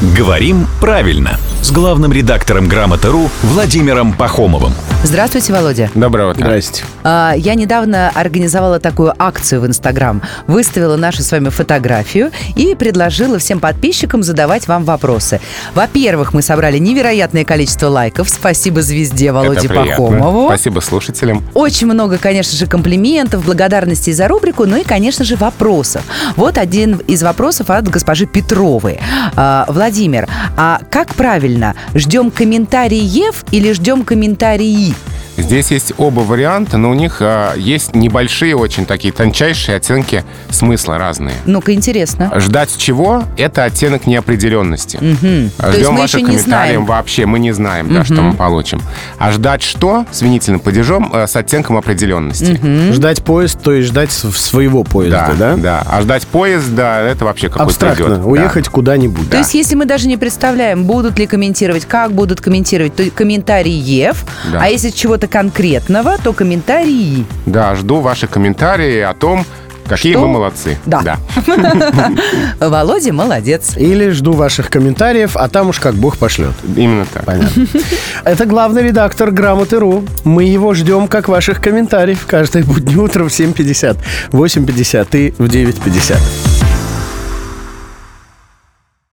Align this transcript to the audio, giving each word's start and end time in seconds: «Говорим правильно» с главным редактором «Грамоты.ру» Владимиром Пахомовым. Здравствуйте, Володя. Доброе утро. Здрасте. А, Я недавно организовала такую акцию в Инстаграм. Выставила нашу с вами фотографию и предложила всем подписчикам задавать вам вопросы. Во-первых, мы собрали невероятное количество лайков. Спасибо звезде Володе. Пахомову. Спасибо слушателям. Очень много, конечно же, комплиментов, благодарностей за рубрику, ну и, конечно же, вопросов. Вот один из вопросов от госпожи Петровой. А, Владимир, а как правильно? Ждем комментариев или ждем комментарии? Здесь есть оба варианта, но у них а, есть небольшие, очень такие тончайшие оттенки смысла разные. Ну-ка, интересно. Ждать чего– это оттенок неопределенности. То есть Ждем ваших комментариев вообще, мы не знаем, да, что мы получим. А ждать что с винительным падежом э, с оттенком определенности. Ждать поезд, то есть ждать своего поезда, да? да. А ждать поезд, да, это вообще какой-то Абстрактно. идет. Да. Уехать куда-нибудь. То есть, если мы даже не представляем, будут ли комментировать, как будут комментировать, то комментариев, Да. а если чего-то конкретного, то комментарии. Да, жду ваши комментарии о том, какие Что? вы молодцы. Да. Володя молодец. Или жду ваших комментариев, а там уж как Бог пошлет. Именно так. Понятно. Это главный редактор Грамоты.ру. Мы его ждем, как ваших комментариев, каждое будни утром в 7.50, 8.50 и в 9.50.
«Говорим 0.00 0.68
правильно» 0.80 1.40
с 1.60 1.72
главным 1.72 2.12
редактором 2.12 2.68
«Грамоты.ру» 2.68 3.30
Владимиром 3.42 4.12
Пахомовым. 4.12 4.72
Здравствуйте, 5.04 5.52
Володя. 5.52 5.90
Доброе 5.94 6.28
утро. 6.30 6.42
Здрасте. 6.42 6.82
А, 7.04 7.32
Я 7.36 7.54
недавно 7.54 8.10
организовала 8.10 8.80
такую 8.80 9.14
акцию 9.16 9.60
в 9.60 9.66
Инстаграм. 9.66 10.20
Выставила 10.48 10.96
нашу 10.96 11.22
с 11.22 11.30
вами 11.30 11.50
фотографию 11.50 12.32
и 12.56 12.74
предложила 12.74 13.38
всем 13.38 13.60
подписчикам 13.60 14.24
задавать 14.24 14.66
вам 14.66 14.84
вопросы. 14.84 15.40
Во-первых, 15.74 16.34
мы 16.34 16.42
собрали 16.42 16.78
невероятное 16.78 17.44
количество 17.44 17.86
лайков. 17.86 18.28
Спасибо 18.28 18.82
звезде 18.82 19.30
Володе. 19.30 19.68
Пахомову. 19.68 20.48
Спасибо 20.48 20.80
слушателям. 20.80 21.44
Очень 21.54 21.86
много, 21.86 22.18
конечно 22.18 22.58
же, 22.58 22.66
комплиментов, 22.66 23.44
благодарностей 23.44 24.12
за 24.12 24.26
рубрику, 24.26 24.66
ну 24.66 24.78
и, 24.78 24.82
конечно 24.82 25.24
же, 25.24 25.36
вопросов. 25.36 26.02
Вот 26.34 26.58
один 26.58 26.96
из 27.06 27.22
вопросов 27.22 27.70
от 27.70 27.88
госпожи 27.88 28.26
Петровой. 28.26 28.98
А, 29.36 29.64
Владимир, 29.68 30.28
а 30.56 30.80
как 30.90 31.14
правильно? 31.14 31.76
Ждем 31.94 32.32
комментариев 32.32 33.44
или 33.52 33.72
ждем 33.72 34.04
комментарии? 34.04 34.87
Здесь 35.38 35.70
есть 35.70 35.92
оба 35.98 36.20
варианта, 36.20 36.76
но 36.78 36.90
у 36.90 36.94
них 36.94 37.18
а, 37.20 37.54
есть 37.56 37.94
небольшие, 37.94 38.56
очень 38.56 38.84
такие 38.86 39.12
тончайшие 39.14 39.76
оттенки 39.76 40.24
смысла 40.50 40.98
разные. 40.98 41.34
Ну-ка, 41.46 41.72
интересно. 41.72 42.30
Ждать 42.36 42.76
чего– 42.76 43.22
это 43.36 43.64
оттенок 43.64 44.06
неопределенности. 44.06 44.96
То 44.98 45.68
есть 45.68 45.78
Ждем 45.78 45.96
ваших 45.96 46.22
комментариев 46.24 46.82
вообще, 46.86 47.24
мы 47.26 47.38
не 47.38 47.52
знаем, 47.52 47.92
да, 47.94 48.04
что 48.04 48.14
мы 48.14 48.34
получим. 48.34 48.82
А 49.18 49.30
ждать 49.32 49.62
что 49.62 50.04
с 50.10 50.22
винительным 50.22 50.60
падежом 50.60 51.10
э, 51.14 51.26
с 51.26 51.36
оттенком 51.36 51.76
определенности. 51.76 52.60
Ждать 52.92 53.22
поезд, 53.22 53.60
то 53.62 53.72
есть 53.72 53.88
ждать 53.88 54.10
своего 54.10 54.82
поезда, 54.82 55.34
да? 55.38 55.56
да. 55.56 55.82
А 55.88 56.02
ждать 56.02 56.26
поезд, 56.26 56.74
да, 56.74 57.00
это 57.00 57.24
вообще 57.24 57.48
какой-то 57.48 57.64
Абстрактно. 57.64 58.04
идет. 58.04 58.22
Да. 58.22 58.26
Уехать 58.26 58.68
куда-нибудь. 58.68 59.30
То 59.30 59.38
есть, 59.38 59.54
если 59.54 59.76
мы 59.76 59.84
даже 59.84 60.08
не 60.08 60.16
представляем, 60.16 60.84
будут 60.84 61.18
ли 61.18 61.26
комментировать, 61.26 61.84
как 61.84 62.12
будут 62.12 62.40
комментировать, 62.40 62.96
то 62.96 63.08
комментариев, 63.10 64.24
Да. 64.52 64.62
а 64.62 64.66
если 64.68 64.90
чего-то 64.90 65.27
конкретного, 65.28 66.16
то 66.22 66.32
комментарии. 66.32 67.24
Да, 67.46 67.74
жду 67.74 68.00
ваши 68.00 68.26
комментарии 68.26 69.00
о 69.00 69.14
том, 69.14 69.44
какие 69.88 70.12
Что? 70.12 70.22
вы 70.22 70.28
молодцы. 70.28 70.78
Да. 70.86 71.18
Володя 72.60 73.12
молодец. 73.12 73.76
Или 73.76 74.10
жду 74.10 74.32
ваших 74.32 74.70
комментариев, 74.70 75.36
а 75.36 75.48
там 75.48 75.68
уж 75.68 75.78
как 75.80 75.94
Бог 75.94 76.18
пошлет. 76.18 76.54
Именно 76.76 77.06
так. 77.12 77.24
Понятно. 77.24 77.66
Это 78.24 78.46
главный 78.46 78.82
редактор 78.82 79.30
Грамоты.ру. 79.30 80.04
Мы 80.24 80.44
его 80.44 80.74
ждем, 80.74 81.08
как 81.08 81.28
ваших 81.28 81.60
комментариев, 81.60 82.26
каждое 82.26 82.64
будни 82.64 82.96
утром 82.96 83.28
в 83.28 83.32
7.50, 83.32 83.98
8.50 84.32 85.18
и 85.18 85.30
в 85.38 85.46
9.50. 85.46 86.47